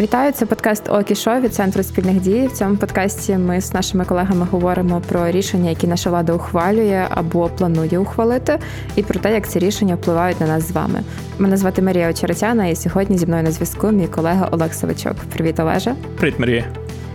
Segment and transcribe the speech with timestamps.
[0.00, 2.46] Вітаю, це подкаст Окішо від центру спільних дій.
[2.46, 7.48] В цьому подкасті ми з нашими колегами говоримо про рішення, які наша влада ухвалює або
[7.48, 8.58] планує ухвалити,
[8.96, 11.02] і про те, як ці рішення впливають на нас з вами.
[11.38, 15.14] Мене звати Марія Очеретяна, і сьогодні зі мною на зв'язку мій колега Олег Савичок.
[15.32, 15.94] Привіт, Олеже.
[16.16, 16.64] Привіт, Марія.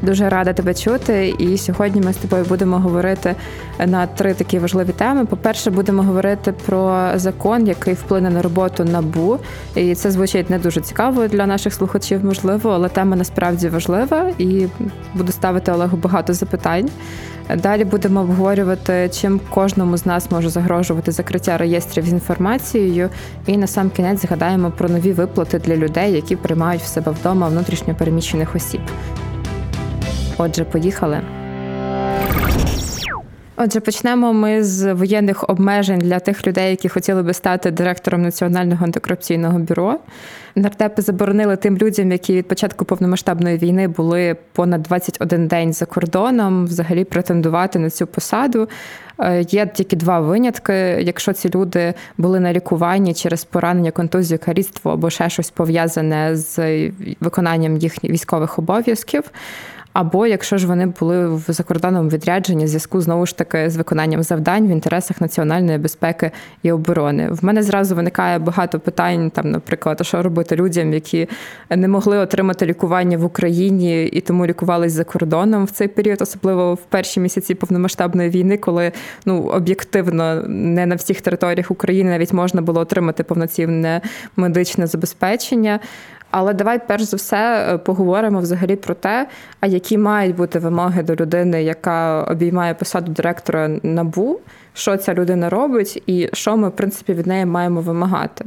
[0.05, 1.35] Дуже рада тебе чути.
[1.39, 3.35] І сьогодні ми з тобою будемо говорити
[3.85, 5.25] на три такі важливі теми.
[5.25, 9.39] По-перше, будемо говорити про закон, який вплине на роботу набу.
[9.75, 14.67] І це звучить не дуже цікаво для наших слухачів, можливо, але тема насправді важлива і
[15.13, 16.89] буду ставити Олегу багато запитань.
[17.55, 23.09] Далі будемо обговорювати, чим кожному з нас може загрожувати закриття реєстрів з інформацією.
[23.47, 27.47] І на сам кінець згадаємо про нові виплати для людей, які приймають в себе вдома
[27.47, 28.81] внутрішньо переміщених осіб.
[30.37, 31.21] Отже, поїхали.
[33.57, 38.85] Отже, почнемо ми з воєнних обмежень для тих людей, які хотіли би стати директором Національного
[38.85, 39.99] антикорупційного бюро.
[40.55, 46.65] Нардепи заборонили тим людям, які від початку повномасштабної війни були понад 21 день за кордоном,
[46.65, 48.69] взагалі претендувати на цю посаду.
[49.19, 50.73] Е, є тільки два винятки.
[51.01, 56.89] Якщо ці люди були на лікуванні через поранення, контузію, каріцтво або ще щось пов'язане з
[57.19, 59.23] виконанням їхніх військових обов'язків.
[59.95, 64.23] Або якщо ж вони були в закордонному відрядженні в зв'язку знову ж таки з виконанням
[64.23, 66.31] завдань в інтересах національної безпеки
[66.63, 69.29] і оборони, в мене зразу виникає багато питань.
[69.29, 71.29] Там, наприклад, що робити людям, які
[71.69, 76.73] не могли отримати лікування в Україні і тому лікувались за кордоном в цей період, особливо
[76.73, 78.91] в перші місяці повномасштабної війни, коли
[79.25, 84.01] ну об'єктивно не на всіх територіях України навіть можна було отримати повноцінне
[84.35, 85.79] медичне забезпечення.
[86.37, 89.27] Але давай перш за все е, поговоримо взагалі про те,
[89.59, 94.39] а які мають бути вимоги до людини, яка обіймає посаду директора набу,
[94.73, 98.45] що ця людина робить, і що ми в принципі від неї маємо вимагати.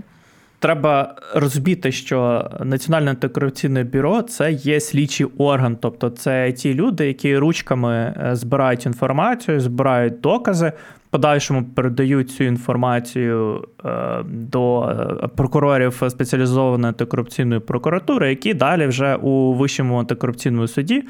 [0.61, 7.39] Треба розуміти, що Національне антикорупційне бюро це є слідчий орган, тобто це ті люди, які
[7.39, 10.73] ручками е, збирають інформацію, збирають докази,
[11.11, 13.91] подальшому передають цю інформацію е,
[14.24, 14.83] до
[15.23, 21.05] е, прокурорів спеціалізованої антикорупційної прокуратури, які далі вже у вищому антикорупційному суді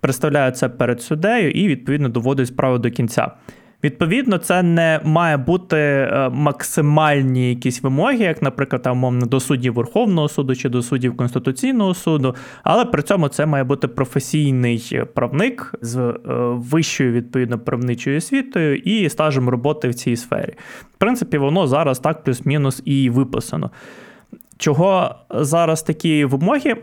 [0.00, 3.30] представляють це перед суддею і відповідно доводять справу до кінця.
[3.84, 9.74] Відповідно, це не має бути е, максимальні якісь вимоги, як, наприклад, там, умовно, до суддів
[9.74, 15.74] Верховного суду чи до суддів Конституційного суду, але при цьому це має бути професійний правник
[15.80, 16.14] з е,
[16.50, 20.54] вищою відповідно правничою освітою і стажем роботи в цій сфері.
[20.94, 23.70] В принципі, воно зараз так плюс-мінус і виписано.
[24.58, 26.76] Чого зараз такі вимоги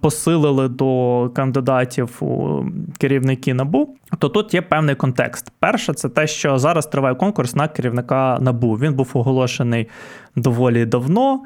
[0.00, 2.64] посилили до кандидатів у
[2.98, 5.52] керівники набу, то тут є певний контекст.
[5.58, 8.72] Перше, це те, що зараз триває конкурс на керівника набу.
[8.72, 9.88] Він був оголошений
[10.36, 11.42] доволі давно.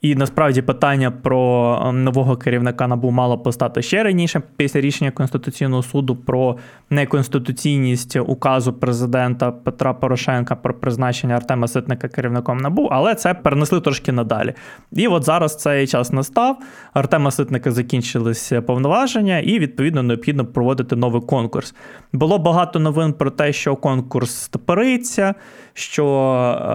[0.00, 5.82] І насправді питання про ем, нового керівника набу мало постати ще раніше після рішення Конституційного
[5.82, 6.56] суду про
[6.90, 14.12] неконституційність указу президента Петра Порошенка про призначення Артема Ситника керівником набу, але це перенесли трошки
[14.12, 14.54] надалі.
[14.92, 16.58] І от зараз цей час настав.
[16.92, 21.74] Артема Ситника закінчилися повноваження, і відповідно необхідно проводити новий конкурс.
[22.12, 25.34] Було багато новин про те, що конкурс стопориться,
[25.74, 26.06] що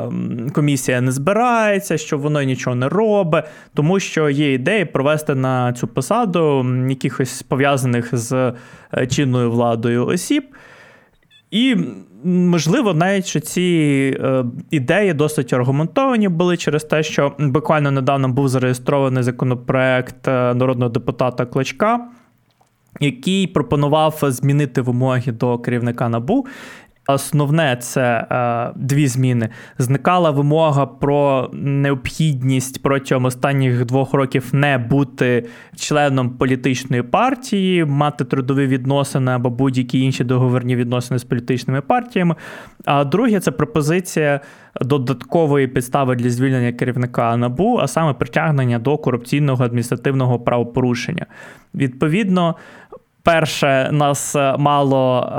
[0.08, 3.15] ем, комісія не збирається, що воно нічого не робить,
[3.74, 8.54] тому що є ідеї провести на цю посаду якихось пов'язаних з
[8.94, 10.44] е, чинною владою осіб.
[11.52, 11.76] І,
[12.24, 13.62] можливо, навіть що ці
[14.20, 20.90] е, ідеї досить аргументовані були через те, що буквально недавно був зареєстрований законопроект е, народного
[20.90, 22.08] депутата Клочка,
[23.00, 26.46] який пропонував змінити вимоги до керівника набу
[27.08, 29.50] Основне це е, дві зміни.
[29.78, 35.46] Зникала вимога про необхідність протягом останніх двох років не бути
[35.76, 42.36] членом політичної партії, мати трудові відносини або будь-які інші договірні відносини з політичними партіями.
[42.86, 44.40] А друге, це пропозиція
[44.82, 51.26] додаткової підстави для звільнення керівника НАБУ, а саме притягнення до корупційного адміністративного правопорушення.
[51.76, 52.56] Відповідно,
[53.24, 55.30] перше нас мало.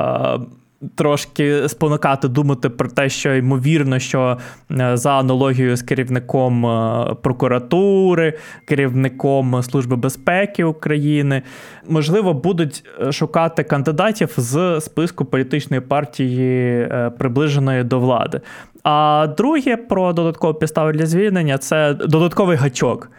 [0.43, 4.39] Е, трошки спонукати думати про те, що ймовірно, що
[4.71, 11.43] е, за аналогією з керівником е, прокуратури, керівником Служби безпеки України,
[11.89, 16.89] можливо, будуть е, шукати кандидатів з списку політичної партії,
[17.19, 18.41] приближеної до влади.
[18.83, 23.11] А друге про додаткову підставу для звільнення це додатковий гачок.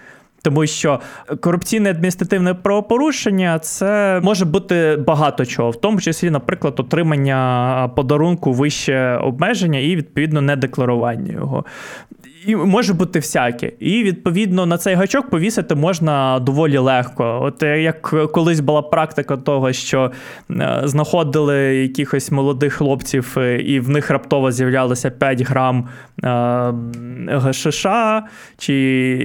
[0.41, 0.99] Тому що
[1.41, 9.17] корупційне адміністративне правопорушення це може бути багато чого, в тому числі, наприклад, отримання подарунку вище
[9.23, 11.65] обмеження і відповідно недекларування його.
[12.45, 13.71] І може бути всяке.
[13.79, 17.39] І відповідно на цей гачок повісити можна доволі легко.
[17.41, 18.01] От е, як
[18.31, 20.11] колись була практика того, що
[20.51, 25.87] е, знаходили якихось молодих хлопців, е, і в них раптово з'являлося 5 грам
[27.27, 27.85] ГШШ
[28.57, 28.73] чи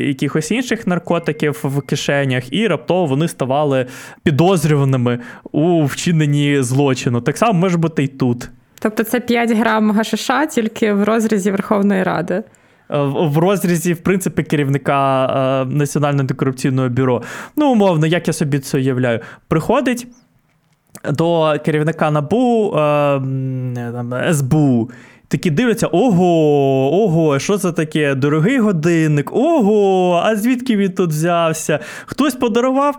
[0.07, 3.87] якихось інших наркотиків в кишенях, і раптово вони ставали
[4.23, 5.19] підозрюваними
[5.53, 7.21] у вчиненні злочину.
[7.21, 8.49] Так само може бути і тут.
[8.79, 12.43] Тобто це 5 грам ГШШ тільки в розрізі Верховної Ради.
[12.93, 17.23] Е, в розрізі, в принципі, керівника е, Національного антикорупційного бюро.
[17.57, 20.07] Ну, умовно, як я собі це уявляю, приходить
[21.11, 24.91] до керівника НАБУ там, СБУ
[25.33, 28.15] такі дивляться: ого, ого, що це таке?
[28.15, 31.79] Дорогий годинник, ого, а звідки він тут взявся?
[32.07, 32.99] Хтось подарував.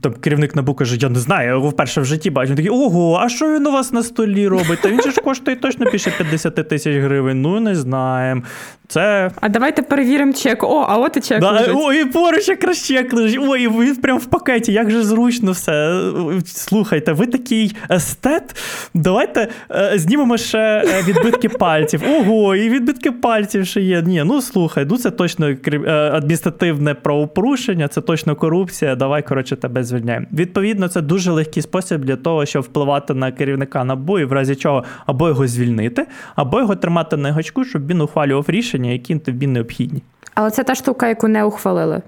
[0.00, 2.48] Там керівник НАБУ каже, я не знаю, я його вперше в житті бачу.
[2.48, 4.80] Він такий, ого, а що він у вас на столі робить?
[4.82, 7.42] Та він же ж коштує точно більше 50 тисяч гривень.
[7.42, 8.42] Ну, не знаємо.
[8.88, 9.30] Це...
[9.40, 10.64] А давайте перевіримо чек.
[10.64, 11.40] О, а от і чек.
[11.40, 11.74] Да, лежить.
[11.74, 13.40] Ой, поруч якраз чек лежить.
[13.42, 16.02] Ой, він прям в пакеті, як же зручно все.
[16.46, 18.56] Слухайте, ви такий естет.
[18.94, 21.69] Давайте е, знімемо ще е, відбитки пальців.
[22.18, 24.02] Ого, і відбитки пальців ще є.
[24.02, 28.94] Ні, ну слухай, ну це точно е, адміністративне правопорушення, це точно корупція.
[28.94, 30.26] Давай, коротше, тебе звільняємо.
[30.32, 34.54] Відповідно, це дуже легкий спосіб для того, щоб впливати на керівника НАБУ і в разі
[34.54, 36.06] чого або його звільнити,
[36.36, 40.02] або його тримати на гачку, щоб він ухвалював рішення, які тобі необхідні.
[40.34, 42.02] Але це та штука, яку не ухвалили.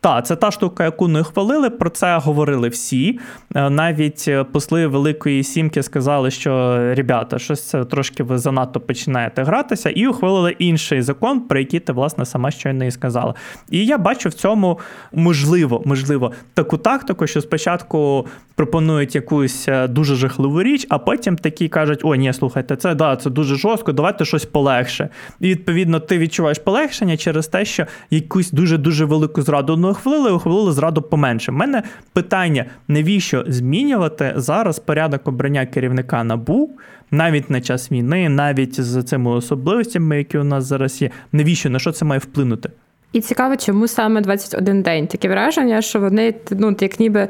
[0.00, 1.70] Так, це та штука, яку не хвалили.
[1.70, 3.20] Про це говорили всі.
[3.54, 9.42] Е, навіть е, посли Великої Сімки сказали, що ребята, щось це трошки ви занадто починаєте
[9.42, 13.34] гратися, і ухвалили інший закон, про який ти, власне, сама щойно і сказала.
[13.70, 14.78] І я бачу в цьому
[15.12, 21.68] можливо, можливо, таку тактику, що спочатку пропонують якусь е, дуже жахливу річ, а потім такі
[21.68, 25.08] кажуть: о, ні, слухайте, це да, це дуже жорстко, давайте щось полегше.
[25.40, 30.32] І відповідно ти відчуваєш полегшення через те, що якусь дуже дуже велику зраду не ухвалили,
[30.32, 31.52] ухвалили зраду поменше.
[31.52, 31.82] У мене
[32.12, 36.70] питання: навіщо змінювати зараз порядок обрання керівника набу?
[37.10, 41.78] Навіть на час війни, навіть з цими особливостями, які у нас зараз є, навіщо на
[41.78, 42.70] що це має вплинути?
[43.12, 47.28] І цікаво, чому саме 21 день таке враження, що вони ну як ніби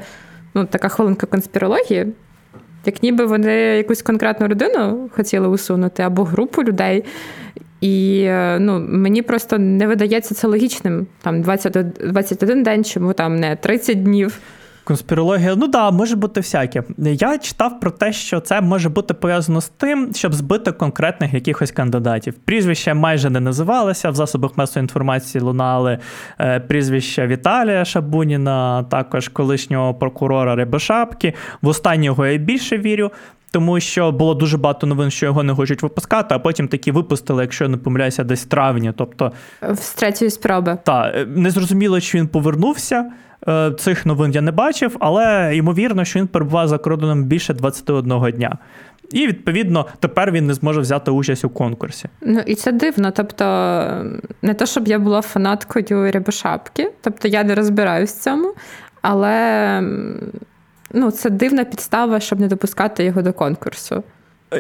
[0.55, 2.07] ну, така хвилинка конспірології,
[2.87, 7.05] як ніби вони якусь конкретну людину хотіли усунути або групу людей.
[7.81, 11.07] І е, ну, мені просто не видається це логічним.
[11.23, 11.77] Там 20,
[12.13, 14.41] 21 день, чому там не 30 днів.
[14.89, 16.83] Конспірологія, ну да, може бути всяке.
[16.99, 21.71] Я читав про те, що це може бути пов'язано з тим, щоб збити конкретних якихось
[21.71, 22.35] кандидатів.
[22.35, 25.43] Прізвища майже не називалися в засобах масової інформації.
[25.43, 25.99] Лунали
[26.41, 31.35] е, прізвища Віталія Шабуніна, також колишнього прокурора Рябошапки.
[31.63, 33.11] В останнього я більше вірю.
[33.51, 37.43] Тому що було дуже багато новин, що його не хочуть випускати, а потім такі випустили,
[37.43, 38.93] якщо я не помиляюся, десь травні.
[38.97, 39.33] Тобто
[39.73, 40.79] з третьої спроби.
[40.85, 43.11] Так, е, не зрозуміло, чи він повернувся.
[43.49, 48.31] Е, цих новин я не бачив, але ймовірно, що він перебував за кордоном більше 21
[48.31, 48.59] дня.
[49.13, 52.09] І відповідно тепер він не зможе взяти участь у конкурсі.
[52.21, 53.11] Ну і це дивно.
[53.11, 53.45] Тобто,
[54.43, 58.55] не те, щоб я була фанаткою Рябошапки, тобто я не розбираюсь в цьому,
[59.03, 59.83] але
[60.93, 64.03] ну, це дивна підстава, щоб не допускати його до конкурсу.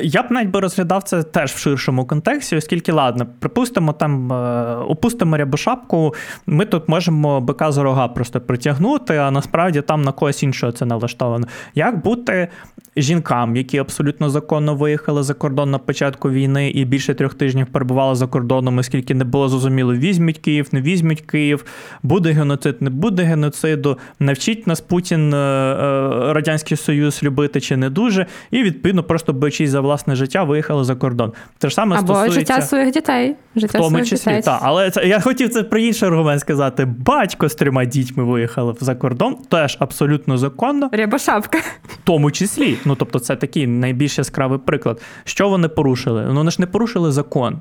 [0.03, 4.75] Я б навіть би розглядав це теж в ширшому контексті, оскільки, ладно, припустимо, там е,
[4.77, 6.15] опустимо рябошапку,
[6.47, 10.87] ми тут можемо бика за рога просто притягнути, а насправді там на когось іншого це
[10.87, 11.47] налаштовано.
[11.75, 12.49] Як бути
[12.97, 18.15] жінкам, які абсолютно законно виїхали за кордон на початку війни і більше трьох тижнів перебували
[18.15, 21.65] за кордоном, оскільки не було зрозуміло, візьмуть Київ, не візьмуть Київ,
[22.03, 27.91] буде геноцид, не буде геноциду, навчить нас Путін е, е, Радянський Союз любити чи не
[27.91, 31.33] дуже, і відповідно просто боючись за власне життя виїхали за кордон.
[31.59, 32.41] Те ж саме Або стосується...
[32.41, 33.37] життя своїх дітей.
[33.57, 34.61] Життя в тому числі, так.
[34.63, 36.85] Але це я хотів це про інший аргумент сказати.
[36.85, 40.91] Батько з трьома дітьми виїхали за кордон, теж абсолютно законно.
[40.93, 41.59] Рябошапка.
[41.85, 42.77] В тому числі.
[42.85, 45.01] Ну тобто, це такий найбільш яскравий приклад.
[45.25, 46.25] Що вони порушили?
[46.29, 47.61] Ну, вони ж не порушили закон.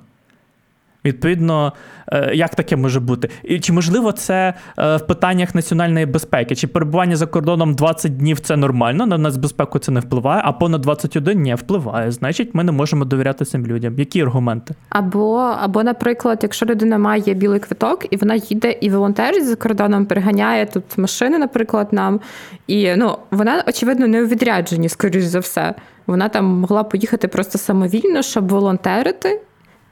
[1.06, 1.74] Відповідно,
[2.12, 3.30] е, як таке може бути?
[3.44, 6.56] І Чи можливо це е, в питаннях національної безпеки?
[6.56, 9.06] Чи перебування за кордоном 20 днів це нормально?
[9.06, 12.12] На нацбезпеку це не впливає, а понад 21 не впливає.
[12.12, 14.00] Значить, ми не можемо довіряти цим людям.
[14.00, 14.75] Які аргументи?
[14.89, 20.06] Або, або, наприклад, якщо людина має білий квиток і вона їде і волонтерить за кордоном,
[20.06, 22.20] переганяє тут машини, наприклад, нам,
[22.68, 25.74] і ну вона очевидно не у відрядженні, скоріш за все.
[26.08, 29.42] Вона там могла поїхати просто самовільно, щоб волонтерити.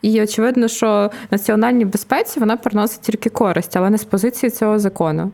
[0.02, 5.32] І очевидно, що національній безпеці вона приносить тільки користь, але не з позиції цього закону.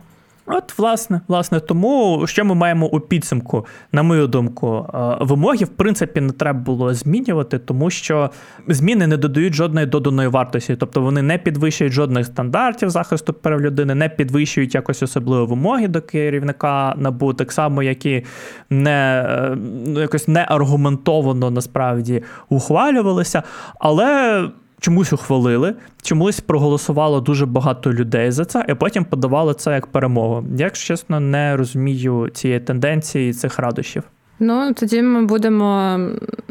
[0.54, 5.70] От, власне, власне, тому що ми маємо у підсумку, на мою думку, е, вимоги в
[5.70, 8.30] принципі не треба було змінювати, тому що
[8.68, 13.96] зміни не додають жодної доданої вартості, тобто вони не підвищують жодних стандартів захисту прав людини,
[13.96, 18.26] не підвищують якось особливо вимоги до керівника набу, так само, як і
[18.70, 23.44] не е, ну, якось не аргументовано насправді ухвалювалися.
[23.80, 24.44] Але
[24.82, 30.44] чомусь ухвалили, чомусь проголосувало дуже багато людей за це, і потім подавали це як перемогу.
[30.58, 34.04] Я, якщо чесно, не розумію цієї тенденції цих радощів.
[34.40, 36.00] Ну, тоді ми будемо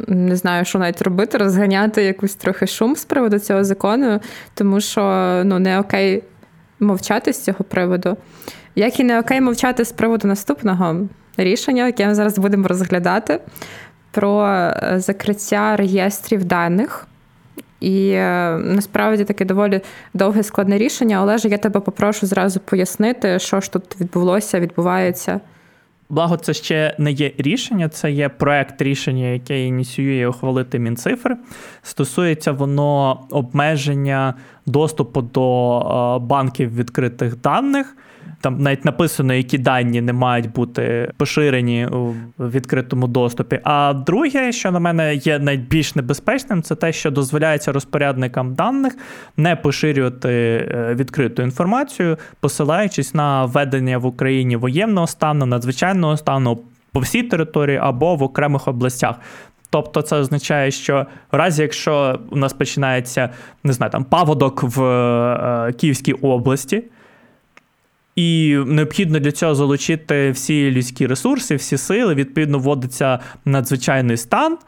[0.08, 4.20] не знаю, що навіть робити, розганяти якусь трохи шум з приводу цього закону,
[4.54, 5.02] тому що
[5.44, 6.22] ну, не окей
[6.80, 8.16] мовчати з цього приводу.
[8.74, 10.96] Як і не окей мовчати з приводу наступного
[11.36, 13.40] рішення, яке ми зараз будемо розглядати,
[14.10, 17.06] про е, закриття реєстрів даних
[17.80, 19.80] і е, насправді таке доволі
[20.14, 21.22] довге складне рішення.
[21.22, 25.40] Олеже, я тебе попрошу зразу пояснити, що ж тут відбулося, відбувається.
[26.08, 31.36] Благо, це ще не є рішення, це є проект рішення, яке ініціює ухвалити Мінцифри.
[31.82, 34.34] Стосується воно обмеження
[34.66, 37.96] доступу до е, банків відкритих даних.
[38.40, 43.60] Там навіть написано, які дані не мають бути поширені у відкритому доступі.
[43.64, 48.96] А друге, що на мене є найбільш небезпечним, це те, що дозволяється розпорядникам даних
[49.36, 56.58] не поширювати е, відкриту інформацію, посилаючись на введення в Україні воєнного стану, надзвичайного стану
[56.92, 59.16] по всій території або в окремих областях.
[59.70, 63.30] Тобто це означає, що в разі, якщо у нас починається
[63.64, 66.82] не знаю, там паводок в е, Київській області.
[68.20, 72.14] І необхідно для цього залучити всі людські ресурси, всі сили.
[72.14, 74.58] Відповідно, вводиться надзвичайний стан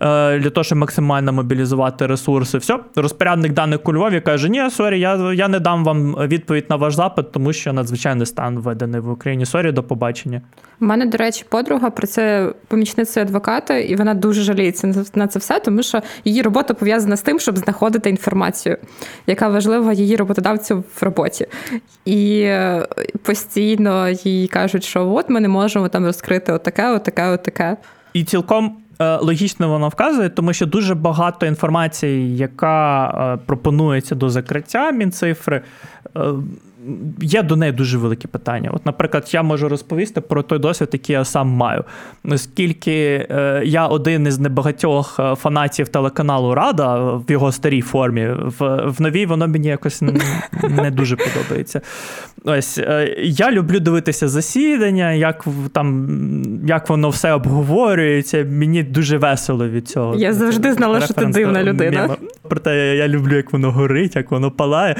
[0.00, 2.58] для того, щоб максимально мобілізувати ресурси.
[2.58, 6.76] Все, розпорядник даних у Львові каже: Ні, sorry, я я не дам вам відповідь на
[6.76, 9.46] ваш запит, тому що надзвичайний стан введений в Україні.
[9.46, 10.42] Sorry, до побачення.
[10.80, 15.38] У мене, до речі, подруга про це помічниця адвоката, і вона дуже жаліється на це
[15.38, 18.76] все, тому що її робота пов'язана з тим, щоб знаходити інформацію,
[19.26, 21.46] яка важлива її роботодавцю в роботі.
[22.04, 22.86] І е,
[23.22, 27.76] постійно їй кажуть, що от ми не можемо там розкрити отаке, отаке, отаке.
[28.12, 28.81] І цілком.
[29.02, 35.62] Е, логічно воно вказує, тому що дуже багато інформації, яка е, пропонується до закриття мінцифри,
[37.20, 38.70] є до неї дуже великі питання.
[38.74, 41.84] От, наприклад, я можу розповісти про той досвід, який я сам маю.
[42.24, 48.82] Оскільки е, я один із небагатьох е, фанатів телеканалу Рада в його старій формі, в,
[48.86, 50.02] в новій воно мені якось
[50.70, 51.80] не дуже подобається.
[52.44, 56.08] Ось е, я люблю дивитися засідання, як там
[56.66, 58.46] як воно все обговорюється.
[58.50, 60.14] Мені дуже весело від цього.
[60.16, 62.16] Я завжди знала, що ти дивна людина.
[62.48, 64.96] Проте я люблю, як воно горить, як воно палає,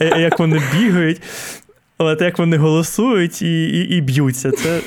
[0.00, 1.21] як вони бігають.
[1.98, 4.50] От як вони голосують і і, і б'ються.
[4.50, 4.80] Це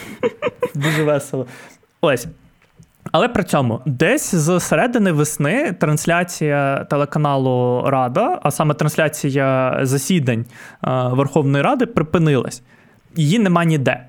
[0.76, 1.48] дуже весело.
[2.02, 2.28] Ось.
[3.12, 10.46] Але при цьому десь з середини весни трансляція телеканалу Рада, а саме трансляція засідань
[11.12, 12.64] Верховної Ради, припинилась.
[13.16, 14.06] Її нема ніде.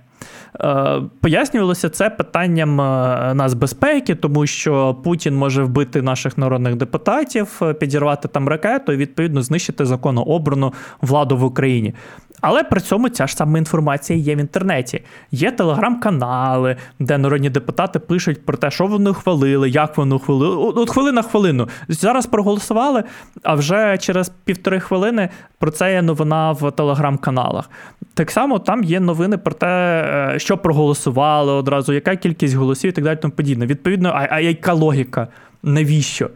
[0.61, 2.85] Е, пояснювалося це питанням е,
[3.35, 9.43] нас безпеки, тому що Путін може вбити наших народних депутатів, підірвати там ракету і відповідно
[9.43, 11.95] знищити законообрану владу в Україні.
[12.41, 15.03] Але при цьому ця ж сама інформація є в інтернеті.
[15.31, 20.57] Є телеграм-канали, де народні депутати пишуть про те, що вони ухвалили, як вони ухвалили.
[20.57, 21.69] От хвилина хвилину.
[21.89, 23.05] Зараз проголосували,
[23.43, 25.29] а вже через півтори хвилини
[25.59, 27.71] про це є новина в телеграм-каналах.
[28.15, 32.93] Так само там є новини про те, е, що проголосували одразу, яка кількість голосів і
[32.93, 33.19] так далі.
[33.23, 33.67] тому подібне.
[33.67, 35.29] Відповідно, а, а яка логіка?
[35.63, 36.31] Навіщо?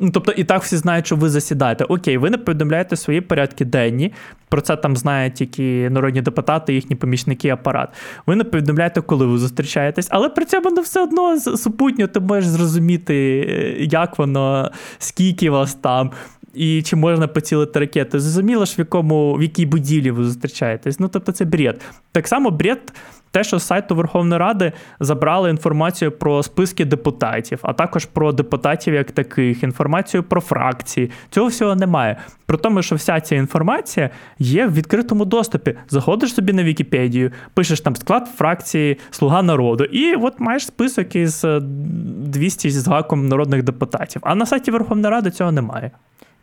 [0.00, 1.84] Ну, тобто, і так всі знають, що ви засідаєте.
[1.84, 4.12] Окей, ви не повідомляєте свої порядки денні.
[4.48, 7.88] Про це там знають тільки народні депутати, їхні помічники, апарат.
[8.26, 12.46] Ви не повідомляєте, коли ви зустрічаєтесь, але при цьому воно все одно супутньо ти можеш
[12.46, 16.10] зрозуміти, е, як воно, скільки вас там.
[16.54, 18.20] І чи можна поцілити ракети?
[18.20, 21.00] Зрозуміло ж, в якому в якій будівлі ви зустрічаєтесь.
[21.00, 21.80] Ну тобто, це бред.
[22.12, 22.92] Так само бред
[23.32, 28.94] те, що з сайту Верховної Ради забрали інформацію про списки депутатів, а також про депутатів
[28.94, 31.10] як таких, інформацію про фракції.
[31.30, 32.16] Цього всього немає.
[32.46, 35.74] Про тому, що вся ця інформація є в відкритому доступі.
[35.88, 41.44] Заходиш собі на Вікіпедію, пишеш там склад фракції Слуга народу, і от маєш список із
[41.60, 44.22] 200 з гаком народних депутатів.
[44.24, 45.90] А на сайті Верховної Ради цього немає.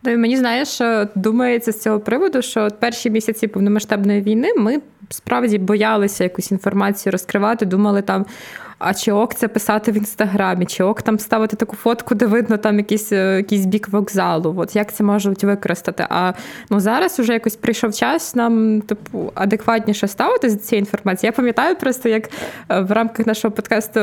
[0.02, 0.80] Да, мені знаєш,
[1.14, 7.12] думається з цього приводу, що от перші місяці повномасштабної війни ми справді боялися якусь інформацію
[7.12, 8.26] розкривати, думали там.
[8.80, 12.56] А чи ок це писати в інстаграмі, чи ок там ставити таку фотку, де видно
[12.56, 14.54] там якийсь е, якийсь бік вокзалу?
[14.58, 16.06] От як це можуть використати?
[16.08, 16.32] А
[16.70, 21.32] ну зараз вже якось прийшов час нам типу адекватніше ставити з цією інформацією.
[21.32, 22.30] Я пам'ятаю просто, як
[22.68, 24.00] е, в рамках нашого подкасту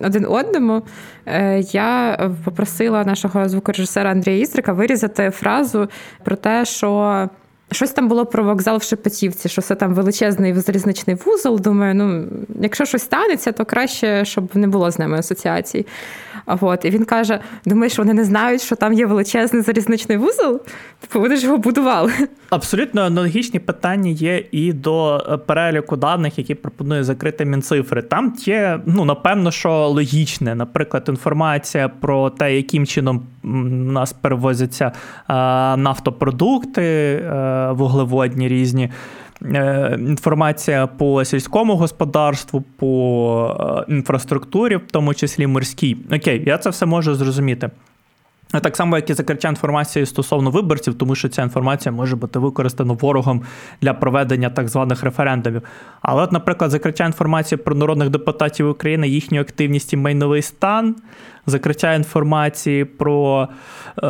[0.00, 0.82] один одному
[1.26, 5.88] е, я попросила нашого звукорежисера Андрія Істрика вирізати фразу
[6.24, 7.28] про те, що.
[7.72, 11.60] Щось там було про вокзал в Шепетівці, що це там величезний залізничний вузол.
[11.60, 12.24] Думаю, ну
[12.60, 15.86] якщо щось станеться, то краще, щоб не було з ними асоціацій.
[16.46, 16.84] От.
[16.84, 20.60] І він каже: думаєш, вони не знають, що там є величезний залізничний вузол?
[21.00, 22.12] Типу, вони ж його будували.
[22.50, 28.02] Абсолютно аналогічні питання є і до е, переліку даних, які пропонує закрити Мінцифри.
[28.02, 33.48] Там є, ну напевно, що логічне, наприклад, інформація про те, яким чином у
[33.92, 34.92] нас перевозяться е,
[35.76, 38.90] нафтопродукти, е, вуглеводні різні.
[39.98, 45.96] Інформація по сільському господарству, по інфраструктурі, в тому числі морській.
[46.12, 47.70] Окей, я це все можу зрозуміти.
[48.62, 52.92] Так само, як і закриття інформації стосовно виборців, тому що ця інформація може бути використана
[52.92, 53.42] ворогом
[53.80, 55.62] для проведення так званих референдумів.
[56.02, 60.96] Але, от, наприклад, закриття інформації про народних депутатів України, їхню активність і майновий стан,
[61.46, 63.48] закриття інформації про
[64.02, 64.06] е,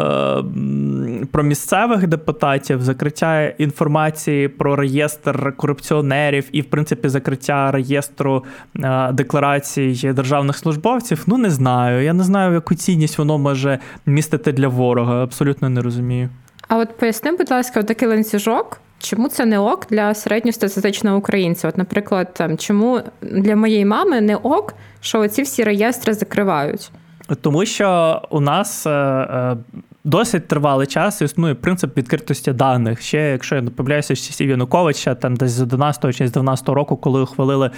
[1.33, 8.45] про місцевих депутатів, закриття інформації про реєстр корупціонерів і, в принципі, закриття реєстру
[8.77, 11.23] е, декларацій державних службовців.
[11.27, 12.05] Ну, не знаю.
[12.05, 15.23] Я не знаю, яку цінність воно може містити для ворога.
[15.23, 16.29] Абсолютно не розумію.
[16.69, 18.81] А от поясни, будь ласка, такий ланцюжок.
[18.99, 21.69] Чому це не ок для середньостатистичного українця?
[21.69, 26.91] От, наприклад, там чому для моєї мами не ок, що ці всі реєстри закривають?
[27.35, 29.57] Тому що у нас е, е,
[30.05, 33.03] досить тривалий час існує принцип відкритості даних.
[33.03, 36.69] Ще, якщо я не помиляюся, з часів Януковича, там десь з 11 чи з 12
[36.69, 37.71] року, коли ухвалили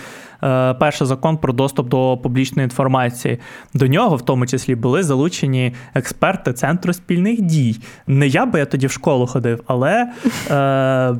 [0.44, 3.38] е, перший закон про доступ до публічної інформації.
[3.74, 7.76] До нього, в тому числі, були залучені експерти Центру спільних дій.
[8.06, 10.12] Не я би я тоді в школу ходив, але
[10.50, 11.14] е,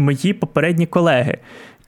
[0.00, 1.38] мої попередні колеги.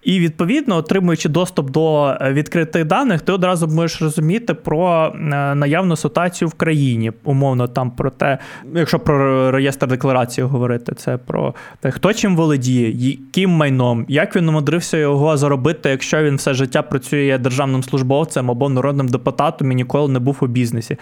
[0.02, 5.18] І відповідно, отримуючи доступ до е, відкритих даних, ти одразу можеш розуміти про е,
[5.54, 7.12] наявну ситуацію в країні.
[7.24, 8.38] Умовно, там про те,
[8.74, 14.48] якщо про реєстр декларації говорити, це про те, хто чим володіє, яким майном, як він
[14.48, 20.12] умудрився його заробити, якщо він все життя працює державним службовцем або народним депутатом і ніколи
[20.12, 20.96] не був у бізнесі.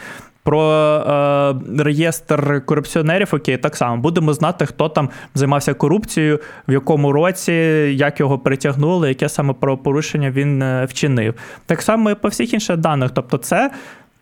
[0.46, 0.62] Про
[1.78, 7.52] е, реєстр корупціонерів, окей, так само будемо знати, хто там займався корупцією, в якому році,
[7.96, 11.34] як його притягнули, яке саме правопорушення він е, вчинив.
[11.66, 13.10] Так само і по всіх інших даних.
[13.10, 13.70] Тобто, це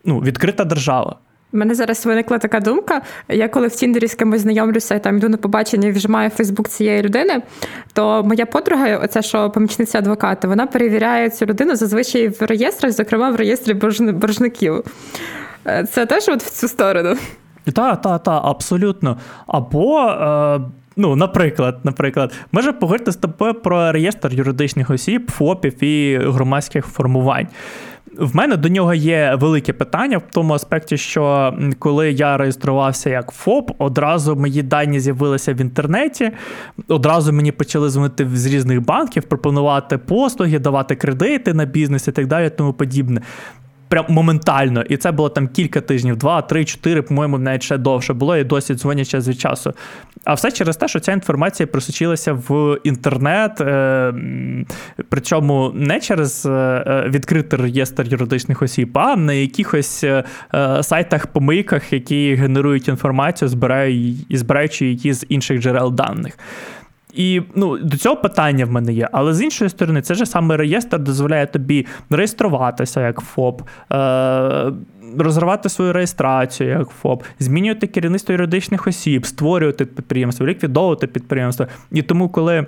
[0.05, 1.17] ну, відкрита держава.
[1.55, 3.03] У мене зараз виникла така думка.
[3.29, 7.03] Я коли в Тіндері з кимось знайомлюся там йду на побачення і вжимаю Фейсбук цієї
[7.03, 7.43] людини,
[7.93, 13.31] то моя подруга, оця що помічниця адвоката, вона перевіряє цю людину зазвичай в реєстрах, зокрема
[13.31, 13.75] в реєстрі
[14.13, 14.85] боржників.
[15.67, 17.17] Е, це теж от в цю сторону.
[17.73, 19.17] Так, так, так, абсолютно.
[19.47, 20.01] Або.
[20.01, 20.61] Е...
[20.97, 27.47] Ну, наприклад, наприклад, може поговорити з тобою про реєстр юридичних осіб, ФОПів і громадських формувань.
[28.19, 33.31] В мене до нього є велике питання в тому аспекті, що коли я реєструвався як
[33.31, 36.31] ФОП, одразу мої дані з'явилися в інтернеті,
[36.89, 42.27] одразу мені почали дзвонити з різних банків, пропонувати послуги, давати кредити на бізнес і так
[42.27, 43.21] далі, тому подібне
[43.95, 44.83] прям моментально.
[44.83, 48.45] І це було там кілька тижнів, два, три, чотири, по-моєму, навіть ще довше було, і
[48.45, 49.73] досі дзвонять час від часу.
[50.25, 54.15] А все через те, що ця інформація просочилася в інтернет, е,
[55.09, 60.25] причому не через е, відкритий реєстр юридичних осіб, а на якихось е,
[60.83, 63.49] сайтах-помийках, які генерують інформацію,
[64.31, 66.39] збираючи її з інших джерел даних.
[67.15, 69.09] І ну, до цього питання в мене є.
[69.13, 74.73] Але з іншої сторони, це ж саме реєстр дозволяє тобі реєструватися як ФОП, е-
[75.19, 81.67] розривати свою реєстрацію як ФОП, змінювати керівництво юридичних осіб, створювати підприємство, ліквідовувати підприємство.
[81.93, 82.67] І тому, коли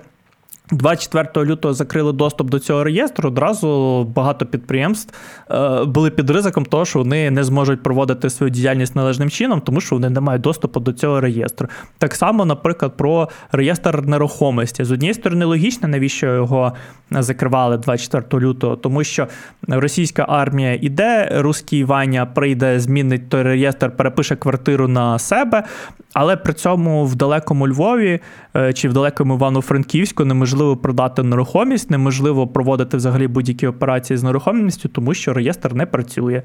[0.70, 3.28] 24 лютого закрили доступ до цього реєстру.
[3.28, 5.14] Одразу багато підприємств
[5.50, 9.80] е, були під ризиком того, що вони не зможуть проводити свою діяльність належним чином, тому
[9.80, 11.68] що вони не мають доступу до цього реєстру.
[11.98, 16.72] Так само, наприклад, про реєстр нерухомості з однієї сторони, логічно, навіщо його
[17.10, 19.26] закривали 24 лютого, тому що
[19.68, 25.64] російська армія іде, русський Ваня прийде, змінить той реєстр, перепише квартиру на себе,
[26.12, 28.20] але при цьому в далекому Львові
[28.56, 34.88] е, чи в далекому Івано-Франківську неможливо продати нерухомість, неможливо проводити взагалі будь-які операції з нерухомістю,
[34.88, 36.42] тому що реєстр не працює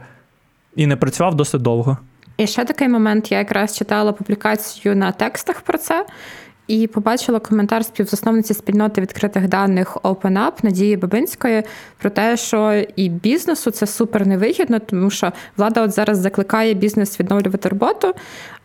[0.75, 1.97] і не працював досить довго.
[2.37, 6.05] І ще такий момент: я якраз читала публікацію на текстах про це.
[6.67, 11.63] І побачила коментар співзасновниці спільноти відкритих даних OpenUp Надії Бабинської
[11.97, 17.19] про те, що і бізнесу це супер невигідно, тому що влада от зараз закликає бізнес
[17.19, 18.13] відновлювати роботу.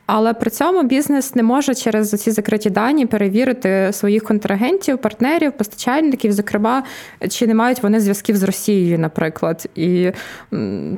[0.07, 6.33] Але при цьому бізнес не може через ці закриті дані перевірити своїх контрагентів, партнерів, постачальників,
[6.33, 6.83] зокрема,
[7.31, 10.11] чи не мають вони зв'язків з Росією, наприклад, і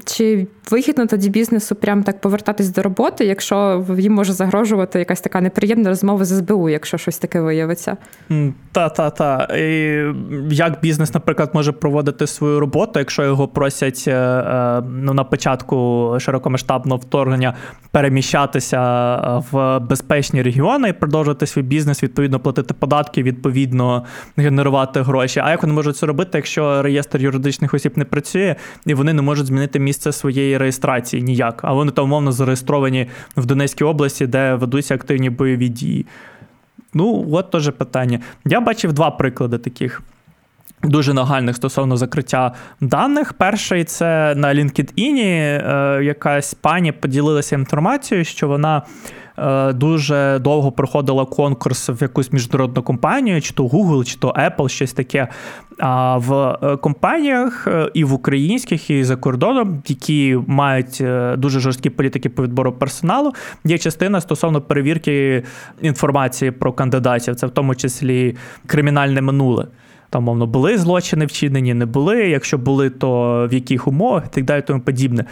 [0.04, 5.40] чи вигідно тоді бізнесу прям так повертатись до роботи, якщо їм може загрожувати якась така
[5.40, 7.96] неприємна розмова з СБУ, якщо щось таке виявиться?
[8.72, 9.48] Та, та, та.
[9.56, 10.02] І
[10.50, 16.16] Як бізнес, наприклад, може проводити свою роботу, якщо його просять е, е, ну, на початку
[16.20, 17.54] широкомасштабного вторгнення
[17.90, 18.97] переміщатися
[19.50, 24.04] в безпечні регіони і продовжувати свій бізнес, відповідно платити податки, відповідно
[24.36, 25.40] генерувати гроші.
[25.44, 28.56] А як вони можуть це робити, якщо реєстр юридичних осіб не працює
[28.86, 31.60] і вони не можуть змінити місце своєї реєстрації ніяк?
[31.62, 33.06] А вони там умовно зареєстровані
[33.36, 36.06] в Донецькій області, де ведуться активні бойові дії?
[36.94, 38.20] Ну, от теж питання.
[38.44, 40.02] Я бачив два приклади таких.
[40.82, 43.32] Дуже нагальних стосовно закриття даних.
[43.32, 48.82] Перший це на LinkedIn е, якась пані поділилася інформацією, що вона
[49.38, 54.68] е, дуже довго проходила конкурс в якусь міжнародну компанію, чи то Google, чи то Apple,
[54.68, 55.28] щось таке.
[55.78, 61.02] А в е, компаніях і в українських, і за кордоном, які мають
[61.36, 63.32] дуже жорсткі політики по відбору персоналу,
[63.64, 65.42] є частина стосовно перевірки
[65.80, 68.36] інформації про кандидатів, це в тому числі
[68.66, 69.66] кримінальне минуле.
[70.10, 72.28] Там, мовно, були злочини вчинені, не були.
[72.28, 75.24] Якщо були, то в яких умовах і так далі, тому подібне.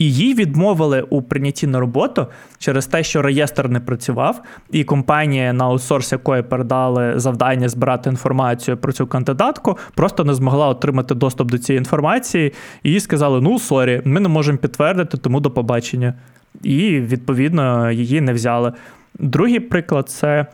[0.00, 2.26] І їй відмовили у прийнятті на роботу
[2.58, 8.76] через те, що реєстр не працював, і компанія, на аутсорс якої передали завдання збирати інформацію
[8.76, 12.52] про цю кандидатку, просто не змогла отримати доступ до цієї інформації.
[12.82, 16.14] І їй сказали: ну sorry, ми не можемо підтвердити, тому до побачення.
[16.62, 18.72] І відповідно її не взяли.
[19.18, 20.46] Другий приклад це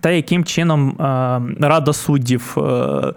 [0.00, 0.94] те, яким чином е,
[1.60, 3.12] Рада суддів е,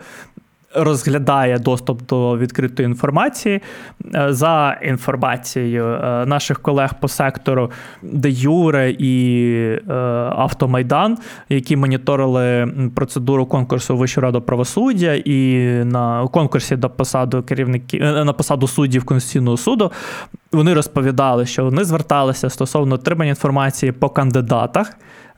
[0.75, 3.61] розглядає доступ до відкритої інформації
[4.15, 5.85] е, за інформацією
[6.25, 9.79] наших колег по сектору Де Юре і
[10.29, 11.17] Автомайдан,
[11.49, 18.67] які моніторили процедуру конкурсу Вищої ради правосуддя і на конкурсі до посаду керівників на посаду
[18.67, 19.91] суддів Конституційного суду.
[20.51, 24.93] Вони розповідали, що вони зверталися стосовно отримання інформації по кандидатах.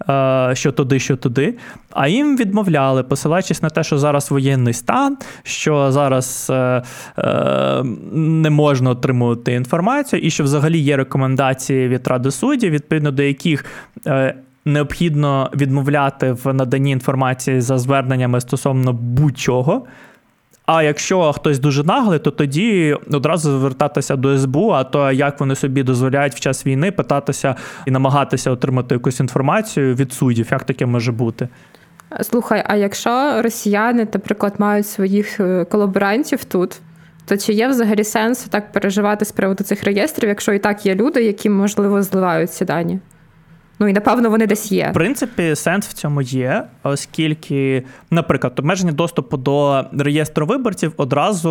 [0.10, 1.58] Е, що туди, що туди.
[1.92, 6.84] А їм відмовляли, посилаючись на те, що зараз воєнний стан, що зараз е,
[7.18, 13.24] е, не можна отримувати інформацію, і що взагалі є рекомендації від Ради суддів, відповідно до
[13.24, 13.66] яких.
[14.66, 19.86] Необхідно відмовляти в наданні інформації за зверненнями стосовно будь-чого.
[20.72, 25.56] А якщо хтось дуже наглий, то тоді одразу звертатися до СБУ, а то як вони
[25.56, 27.56] собі дозволяють в час війни питатися
[27.86, 31.50] і намагатися отримати якусь інформацію від суддів, як таке може бути?
[32.22, 36.80] Слухай, а якщо росіяни, наприклад, мають своїх е, колаборантів тут,
[37.26, 40.96] то чи є взагалі сенс так переживати з приводу цих реєстрів, якщо і так є
[40.96, 43.00] люди, які можливо зливають ці дані?
[43.80, 44.90] Ну і напевно вони десь є.
[44.90, 51.50] В принципі, сенс в цьому є, оскільки, наприклад, обмеження доступу до реєстру виборців одразу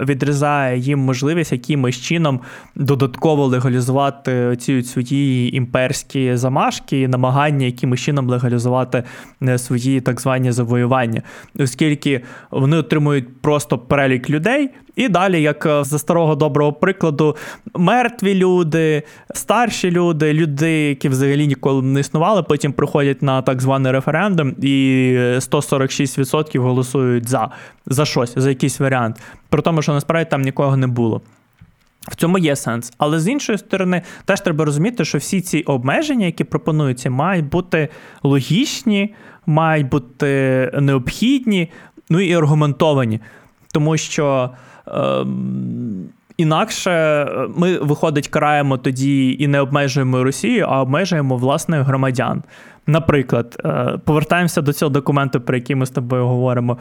[0.00, 2.40] відрізає їм можливість якимось чином
[2.74, 9.02] додатково легалізувати ці свої імперські замашки і намагання якимось чином легалізувати
[9.42, 11.22] е, свої так звані завоювання,
[11.58, 14.70] оскільки вони отримують просто перелік людей.
[14.96, 17.36] І далі, як е, за старого доброго прикладу,
[17.74, 19.02] мертві люди,
[19.34, 25.14] старші люди, люди, які взагалі ніколи не існували, потім приходять на так званий референдум, і
[25.18, 27.50] 146% голосують за
[27.86, 29.20] за щось, за якийсь варіант.
[29.48, 31.20] При тому, що насправді там нікого не було.
[32.08, 32.92] В цьому є сенс.
[32.98, 37.88] Але з іншої сторони, теж треба розуміти, що всі ці обмеження, які пропонуються, мають бути
[38.22, 39.14] логічні,
[39.46, 41.70] мають бути необхідні,
[42.10, 43.20] ну і аргументовані.
[43.72, 44.50] Тому що.
[44.94, 52.42] Ем, інакше е, ми, виходить, караємо тоді і не обмежуємо Росію, а обмежуємо власне громадян.
[52.86, 56.78] Наприклад, е, повертаємося до цього документу, про який ми з тобою говоримо.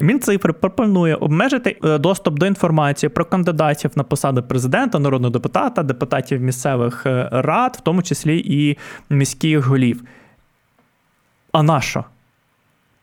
[0.00, 6.40] Мінцифри пропонує обмежити е, доступ до інформації про кандидатів на посади президента, народного депутата, депутатів
[6.40, 8.76] місцевих рад, в тому числі і
[9.10, 10.02] міських голів.
[11.52, 12.04] А на що?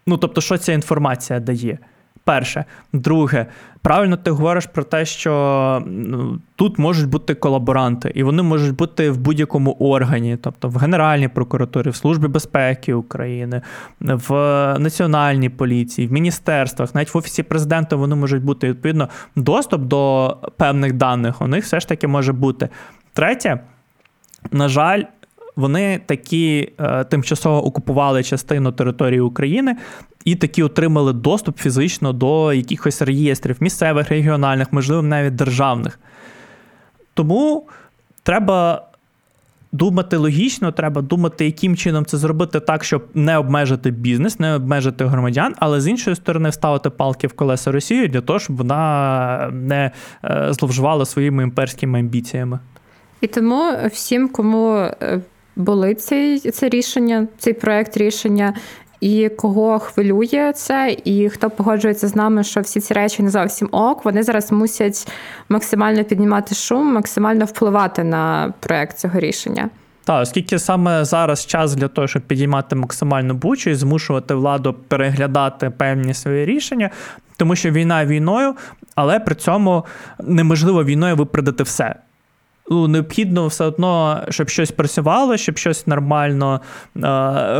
[0.07, 1.77] Ну тобто, що ця інформація дає?
[2.25, 2.65] Перше.
[2.93, 3.45] Друге,
[3.81, 9.11] правильно ти говориш про те, що ну, тут можуть бути колаборанти, і вони можуть бути
[9.11, 13.61] в будь-якому органі, тобто в Генеральній прокуратурі, в Службі безпеки України,
[13.99, 14.31] в
[14.79, 20.93] Національній поліції, в міністерствах, навіть в офісі президента вони можуть бути відповідно доступ до певних
[20.93, 21.41] даних.
[21.41, 22.69] У них все ж таки може бути.
[23.13, 23.59] Третє,
[24.51, 25.03] на жаль.
[25.55, 29.75] Вони такі е, тимчасово окупували частину території України
[30.25, 35.99] і такі отримали доступ фізично до якихось реєстрів місцевих, регіональних, можливо, навіть державних.
[37.13, 37.67] Тому
[38.23, 38.87] треба.
[39.75, 45.05] Думати логічно, треба думати, яким чином це зробити так, щоб не обмежити бізнес, не обмежити
[45.05, 49.91] громадян, але з іншої сторони ставити палки в колеса Росії для того, щоб вона не
[50.25, 52.59] е, зловживала своїми імперськими амбіціями.
[53.21, 55.21] І тому всім, кому е,
[55.55, 58.53] були ці, це рішення, цей проект рішення.
[59.03, 63.69] І кого хвилює це, і хто погоджується з нами, що всі ці речі не зовсім
[63.71, 65.07] ок, вони зараз мусять
[65.49, 69.69] максимально піднімати шум, максимально впливати на проект цього рішення.
[70.03, 75.69] Так, оскільки саме зараз час для того, щоб підіймати максимальну бучу і змушувати владу переглядати
[75.69, 76.89] певні свої рішення,
[77.37, 78.55] тому що війна війною,
[78.95, 79.85] але при цьому
[80.23, 81.95] неможливо війною виправдати все
[82.69, 86.61] ну, необхідно все одно, щоб щось працювало, щоб щось нормально
[86.95, 87.01] е,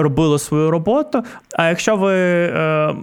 [0.02, 1.24] робило свою роботу.
[1.58, 2.96] А якщо ви е,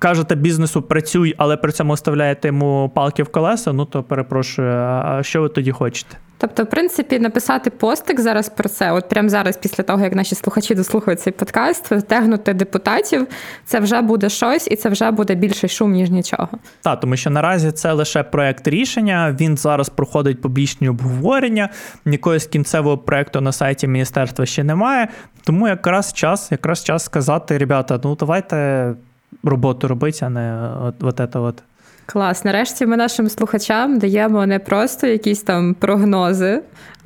[0.00, 5.22] кажете бізнесу працюй, але при цьому вставляєте йому палки в колеса, ну то перепрошую, а
[5.22, 6.16] що ви тоді хочете?
[6.38, 10.34] Тобто, в принципі, написати постик зараз про це, от прямо зараз, після того, як наші
[10.34, 13.26] слухачі дослухають цей подкаст, втягнути депутатів,
[13.64, 16.48] це вже буде щось, і це вже буде більший шум, ніж нічого.
[16.82, 19.36] Так, тому що наразі це лише проект рішення.
[19.40, 21.68] Він зараз проходить публічні обговорення.
[22.04, 25.08] Нікоїсь кінцевого проекту на сайті міністерства ще немає.
[25.44, 28.94] Тому якраз час, якраз час сказати, ребята, ну давайте
[29.42, 31.62] роботу робити, а не от, от, от, от.
[32.06, 32.44] Клас.
[32.44, 36.62] Нарешті ми нашим слухачам даємо не просто якісь там прогнози,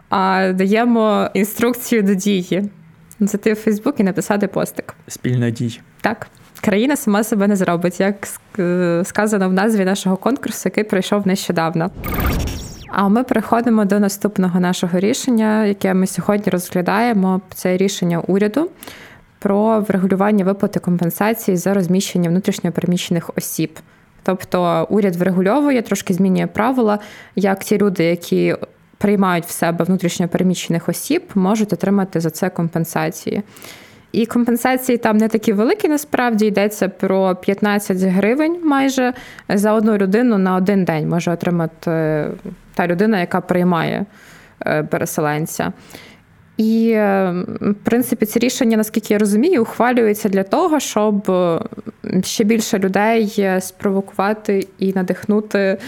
[0.09, 2.71] а даємо інструкцію до дії.
[3.21, 4.95] Зайти в Фейсбук і написати постик.
[5.09, 5.81] Спільна дій.
[6.01, 6.27] Так.
[6.61, 8.29] Країна сама себе не зробить, як
[9.07, 11.91] сказано в назві нашого конкурсу, який пройшов нещодавно.
[12.89, 17.41] А ми переходимо до наступного нашого рішення, яке ми сьогодні розглядаємо.
[17.55, 18.71] Це рішення уряду
[19.39, 23.79] про врегулювання виплати компенсації за розміщення внутрішньопереміщених осіб.
[24.23, 26.99] Тобто уряд врегульовує, трошки змінює правила,
[27.37, 28.57] як ті люди, які
[28.99, 33.43] приймають в себе внутрішньопереміщених осіб, можуть отримати за це компенсації.
[34.13, 39.13] І компенсації там не такі великі, насправді йдеться про 15 гривень майже
[39.49, 42.31] за одну людину на один день може отримати е,
[42.75, 44.07] та людина, яка приймає
[44.67, 45.73] е, переселенця.
[46.61, 46.94] І,
[47.61, 51.61] в принципі, ці рішення, наскільки я розумію, ухвалюються для того, щоб е,
[52.23, 55.79] ще більше людей е, спровокувати і надихнути,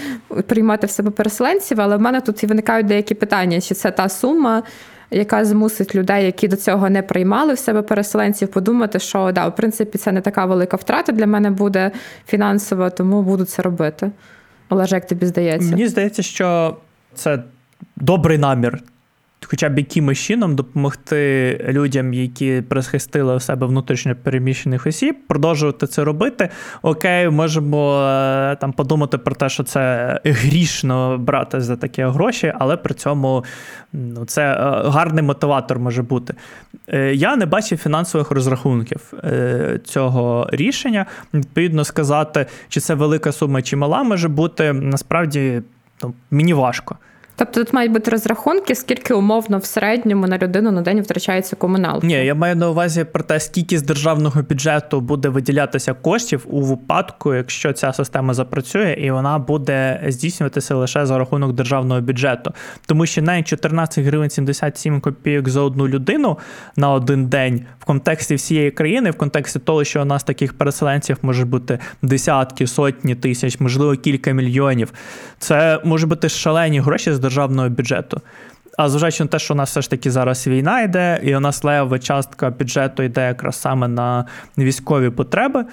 [0.46, 1.80] приймати в себе переселенців.
[1.80, 4.62] Але в мене тут і виникають деякі питання: чи це та сума,
[5.11, 9.56] яка змусить людей, які до цього не приймали в себе переселенців, подумати, що да, в
[9.56, 11.90] принципі, це не така велика втрата для мене буде
[12.26, 14.11] фінансова, тому буду це робити.
[14.68, 15.70] Олеже, як тобі здається?
[15.70, 16.76] Мені здається, що
[17.14, 17.42] це
[17.96, 18.82] добрий намір
[19.52, 26.04] хоча б якимось чином допомогти людям, які присхистили у себе внутрішньо переміщених осіб, продовжувати це
[26.04, 26.48] робити.
[26.82, 32.76] Окей, можемо е, там подумати про те, що це грішно брати за такі гроші, але
[32.76, 33.44] при цьому
[33.92, 34.56] ну, це е,
[34.88, 36.34] гарний мотиватор може бути.
[36.88, 39.12] Е, я не бачив фінансових розрахунків
[39.84, 41.06] цього рішення.
[41.34, 45.62] Відповідно, сказати, чи це велика сума, чи мала може бути, насправді
[46.02, 46.96] ну, мені важко.
[47.37, 52.07] Тобто тут мають бути розрахунки, скільки умовно в середньому на людину на день втрачається комуналка?
[52.07, 56.61] Ні, я маю на увазі про те, скільки з державного бюджету буде виділятися коштів у
[56.61, 62.53] випадку, якщо ця система запрацює, і вона буде здійснюватися лише за рахунок державного бюджету.
[62.87, 66.38] Тому що навіть 14 гривень 77 копійок за одну людину
[66.77, 71.18] на один день в контексті всієї країни, в контексті того, що у нас таких переселенців
[71.23, 74.92] може бути десятки, сотні тисяч, можливо, кілька мільйонів.
[75.38, 78.20] Це може бути шалені гроші державного бюджету.
[78.78, 81.40] А зважаючи на те, що у нас все ж таки зараз війна йде, і у
[81.40, 84.24] нас левова частка бюджету йде якраз саме на
[84.58, 85.64] військові потреби.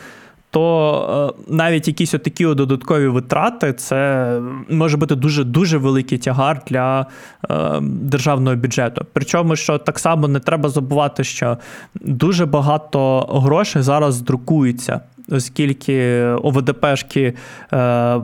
[0.51, 7.05] То е, навіть якісь такі додаткові витрати, це може бути дуже дуже великий тягар для
[7.49, 9.05] е, державного бюджету.
[9.13, 11.57] Причому, що так само не треба забувати, що
[12.01, 17.33] дуже багато грошей зараз друкується оскільки ОВДПшки
[17.73, 18.15] е,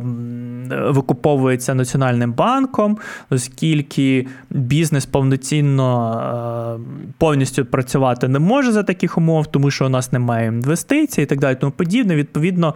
[0.69, 2.97] викуповуються Національним банком,
[3.29, 10.11] оскільки бізнес повноцінно е, повністю працювати не може за таких умов, тому що у нас
[10.11, 11.55] немає інвестицій і так далі.
[11.55, 12.15] Тому подібне.
[12.15, 12.75] Відповідно,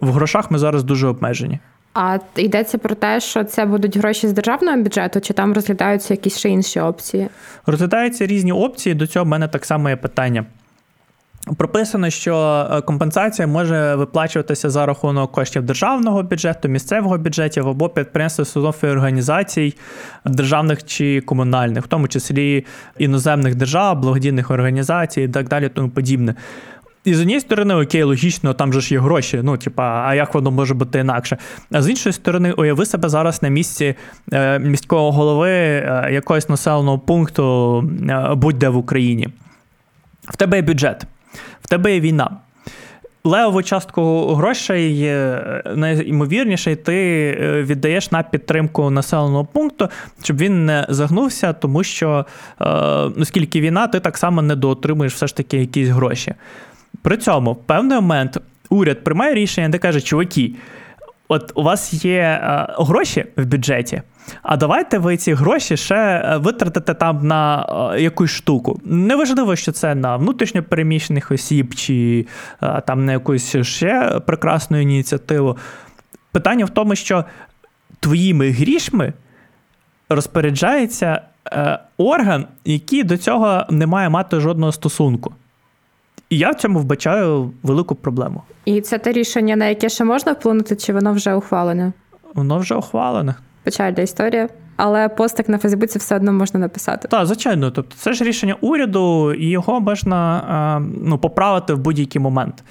[0.00, 1.58] в грошах ми зараз дуже обмежені.
[1.94, 6.38] А йдеться про те, що це будуть гроші з державного бюджету, чи там розглядаються якісь
[6.38, 7.28] ще інші опції?
[7.66, 8.94] Розглядаються різні опції.
[8.94, 10.44] До цього в мене так само є питання.
[11.56, 18.42] Прописано, що е, компенсація може виплачуватися за рахунок коштів державного бюджету, місцевого бюджетів або підприємств
[18.42, 19.74] установ і організацій
[20.24, 22.66] державних чи комунальних, в тому числі
[22.98, 26.34] іноземних держав, благодійних організацій і так далі, тому подібне.
[27.04, 29.40] І з однієї сторони, окей, логічно, там же ж є гроші.
[29.42, 31.38] Ну, типа, а як воно може бути інакше?
[31.72, 33.94] А з іншої сторони, уяви себе зараз на місці
[34.32, 37.80] е, міського голови е, якогось населеного пункту
[38.36, 39.28] будь-де в Україні.
[40.28, 41.06] В тебе є бюджет,
[41.74, 42.30] тебе є війна.
[43.24, 45.12] Левову частку грошей
[45.74, 49.88] найімовірніше ти віддаєш на підтримку населеного пункту,
[50.22, 52.26] щоб він не загнувся, тому що,
[53.20, 56.34] оскільки війна, ти так само не доотримуєш все ж таки якісь гроші.
[57.02, 58.38] При цьому в певний момент
[58.70, 60.54] уряд приймає рішення, де каже, чуваки,
[61.28, 64.02] от у вас є е, гроші в бюджеті,
[64.42, 68.80] а давайте ви ці гроші ще е, витратите там на е, якусь штуку.
[68.84, 72.26] Неважливо, що це на внутрішньо переміщених осіб чи
[72.62, 75.56] е, там на якусь ще прекрасну ініціативу.
[76.32, 77.24] Питання в тому, що
[78.00, 79.12] твоїми грішми
[80.08, 81.20] розпоряджається
[81.96, 85.32] орган, який до цього не має мати жодного стосунку.
[86.30, 88.42] І я в цьому вбачаю велику проблему.
[88.64, 91.92] І це те рішення, на яке ще можна вплинути, чи воно вже ухвалене?
[92.34, 93.34] Воно вже ухвалене.
[93.64, 94.48] Печальна історія.
[94.76, 97.08] Але постик на Фейсбуці все одно можна написати.
[97.08, 97.70] Так, звичайно.
[97.70, 102.64] Тобто, це ж рішення уряду, і його можна ну, поправити в будь-який момент.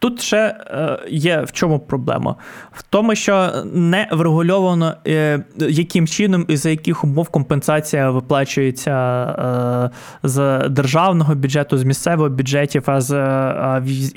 [0.00, 2.36] Тут ще е, є в чому проблема?
[2.72, 9.90] В тому, що не врегульовано, е, яким чином і за яких умов компенсація виплачується е,
[10.22, 13.10] з державного бюджету, з місцевого бюджетів, а з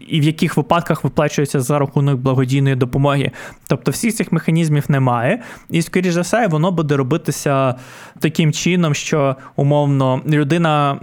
[0.08, 3.32] і в яких випадках виплачується за рахунок благодійної допомоги.
[3.68, 7.76] Тобто всіх цих механізмів немає, і, скоріш за все, воно буде робитися
[8.20, 10.98] таким чином, що умовно людина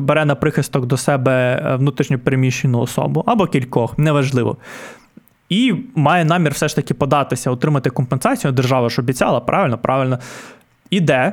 [0.00, 4.56] бере на прихисток до себе внутрішньо переміщену особу або кількох неважливо.
[5.48, 8.52] І має намір все ж таки податися, отримати компенсацію.
[8.52, 10.18] Держава ж обіцяла, правильно, правильно.
[10.90, 11.32] Іде,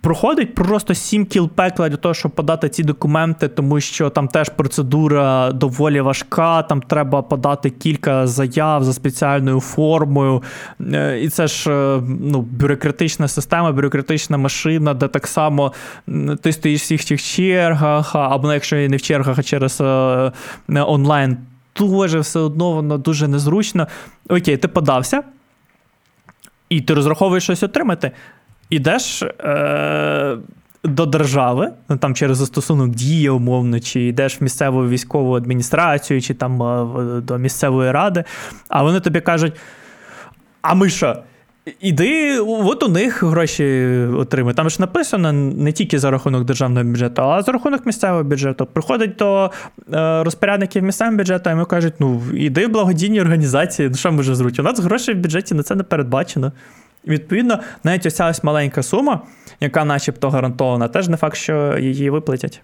[0.00, 4.48] проходить просто сім кіл пекла для того, щоб подати ці документи, тому що там теж
[4.48, 10.42] процедура доволі важка, там треба подати кілька заяв за спеціальною формою.
[10.92, 15.72] Е, і це ж е, ну, бюрократична система, бюрократична машина, де так само
[16.42, 20.32] ти стоїш в всіх цих чергах, або якщо не в чергах, а через е,
[20.68, 21.36] онлайн
[21.88, 23.86] дуже все одно воно дуже незручно.
[24.28, 25.22] Окей, ти подався,
[26.68, 28.10] і ти розраховуєш щось отримати.
[28.70, 30.36] Ідеш е,
[30.84, 36.34] до держави, ну, там через застосунок дії, умовно, чи йдеш в місцеву військову адміністрацію, чи
[36.34, 38.24] там е, до місцевої ради,
[38.68, 39.52] а вони тобі кажуть:
[40.62, 41.22] а ми що?
[41.80, 44.54] Іди, от у них гроші отримуй.
[44.54, 48.66] Там ж написано не тільки за рахунок державного бюджету, а за рахунок місцевого бюджету.
[48.66, 49.50] Приходить до
[49.92, 54.34] е, розпорядників місцевого бюджету, і йому кажуть: ну, іди в благодійні організації, ну що може
[54.34, 54.64] зручно?
[54.64, 56.52] У нас грошей в бюджеті на це не передбачено.
[57.06, 59.20] відповідно, навіть оця ось маленька сума,
[59.60, 62.62] яка начебто гарантована, теж не факт, що її виплатять.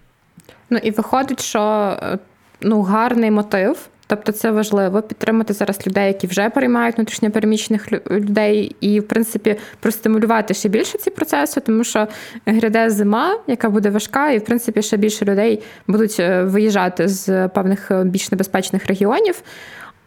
[0.69, 1.59] Ну і виходить, що
[2.01, 2.19] е,
[2.61, 3.77] ну, гарний мотив.
[4.07, 10.53] Тобто це важливо підтримати зараз людей, які вже приймають внутрішньопереміщених людей, і, в принципі, простимулювати
[10.53, 12.07] ще більше ці процеси, тому що
[12.45, 17.47] гряде зима, яка буде важка, і в принципі ще більше людей будуть е, виїжджати з
[17.47, 19.41] певних е, більш небезпечних регіонів.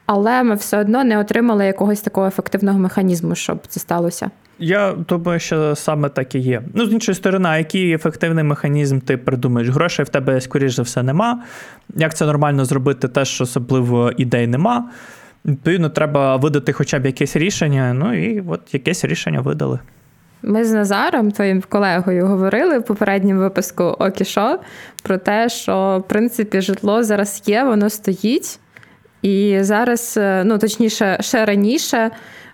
[0.07, 4.31] Але ми все одно не отримали якогось такого ефективного механізму, щоб це сталося.
[4.63, 6.63] Я думаю, що саме так і є.
[6.75, 9.69] Ну, з іншої сторони, який ефективний механізм ти придумаєш?
[9.69, 11.43] Грошей в тебе, скоріш за все, нема.
[11.97, 14.91] Як це нормально зробити, теж особливо ідей нема.
[15.45, 17.95] Відповідно, треба видати хоча б якесь рішення.
[17.95, 19.79] Ну і от якесь рішення видали.
[20.43, 24.59] Ми з Назаром, твоїм колегою, говорили в попередньому випуску Окішо
[25.03, 28.60] про те, що в принципі житло зараз є, воно стоїть.
[29.23, 32.11] І зараз, е, ну точніше, ще раніше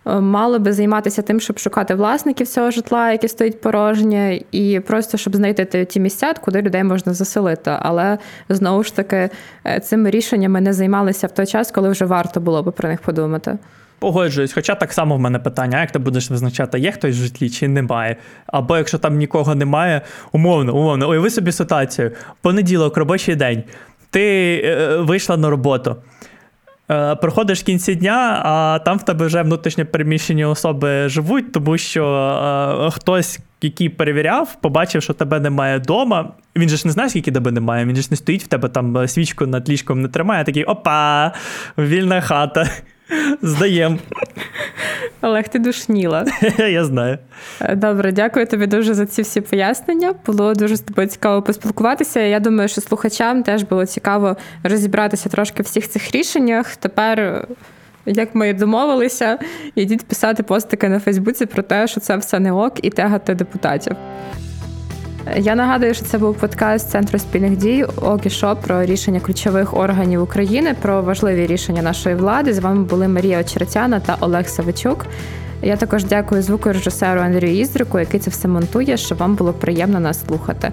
[0.07, 5.19] Е, мало би займатися тим, щоб шукати власників цього житла, яке стоїть порожнє, і просто
[5.19, 7.73] щоб знайти ті місця, куди людей можна заселити.
[7.79, 9.29] Але знову ж таки
[9.67, 13.01] е, цими рішеннями не займалися в той час, коли вже варто було би про них
[13.01, 13.59] подумати.
[13.99, 17.51] Погоджуюсь, хоча так само в мене питання: як ти будеш визначати, є хтось в житлі
[17.51, 18.17] чи немає?
[18.47, 20.01] Або якщо там нікого немає,
[20.33, 22.13] умовно, умовно, уяви собі ситуацію.
[22.43, 23.63] Понеділок, робочий день,
[24.11, 25.97] ти вийшла на роботу.
[26.91, 31.79] Е, приходиш в кінці дня, а там в тебе вже внутрішньо переміщені особи живуть, тому
[31.79, 32.05] що
[32.87, 36.33] е, хтось, який перевіряв, побачив, що тебе немає вдома.
[36.57, 37.85] Він же ж не знає, скільки тебе немає.
[37.85, 40.65] Він же ж не стоїть в тебе там е, свічку над ліжком не тримає, такий
[40.65, 41.33] опа,
[41.79, 42.71] вільна хата.
[43.43, 43.99] Здаєм.
[45.23, 46.25] Олег, ти душніла.
[46.59, 47.19] Я знаю.
[47.75, 50.15] Добре, дякую тобі дуже за ці всі пояснення.
[50.27, 52.21] Було дуже з тобою цікаво поспілкуватися.
[52.21, 56.77] Я думаю, що слухачам теж було цікаво розібратися трошки в всіх цих рішеннях.
[56.77, 57.47] Тепер.
[58.09, 59.39] Як ми домовилися,
[59.75, 63.97] ідіть писати постики на Фейсбуці про те, що це все не ок, і тегати депутатів.
[65.35, 70.75] Я нагадую, що це був подкаст Центру спільних дій ОКІШО про рішення ключових органів України
[70.83, 72.53] про важливі рішення нашої влади.
[72.53, 75.07] З вами були Марія Очеретяна та Олег Савичук.
[75.63, 80.27] Я також дякую звукорежисеру Андрію Іздрику, який це все монтує, щоб вам було приємно нас
[80.27, 80.73] слухати.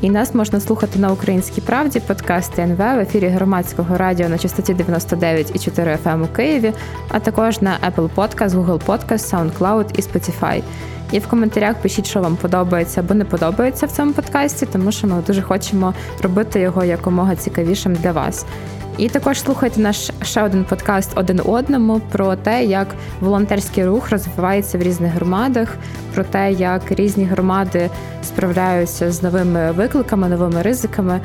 [0.00, 4.74] І нас можна слухати на українській правді, подкасти НВ в ефірі громадського радіо на частоті
[4.74, 6.72] 99,4 FM ем у Києві,
[7.08, 10.62] а також на Apple Podcast, Google Podcast, SoundCloud і Spotify.
[11.12, 15.06] І в коментарях пишіть, що вам подобається або не подобається в цьому подкасті, тому що
[15.06, 18.46] ми дуже хочемо робити його якомога цікавішим для вас.
[18.98, 22.86] І також слухайте наш ще один подкаст один одному про те, як
[23.20, 25.76] волонтерський рух розвивається в різних громадах,
[26.14, 27.90] про те, як різні громади
[28.24, 31.20] справляються з новими викликами, новими ризиками.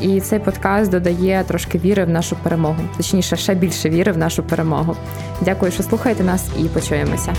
[0.00, 4.42] І цей подкаст додає трошки віри в нашу перемогу, точніше, ще більше віри в нашу
[4.42, 4.96] перемогу.
[5.40, 7.34] Дякую, що слухаєте нас, і почуємося.